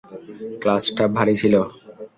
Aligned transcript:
ক্লাচটা 0.61 1.03
ভারি 1.17 1.35
ছিল। 1.41 1.55